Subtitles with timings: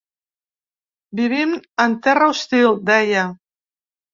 [1.19, 1.53] Vivim
[1.85, 3.29] en terra hostil, deia.